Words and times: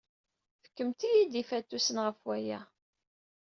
Fkemt-iyi-d 0.65 1.33
ifatusen 1.41 1.97
ɣef 2.05 2.17
waya. 2.25 2.59